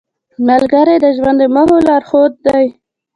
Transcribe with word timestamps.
ملګری 0.47 0.95
د 1.01 1.05
ژوند 1.17 1.37
د 1.41 1.43
موخو 1.53 1.77
لارښود 1.87 2.33
دی 2.45 2.65